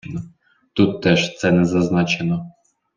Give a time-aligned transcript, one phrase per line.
[0.73, 2.53] Тут теж це не зазначено.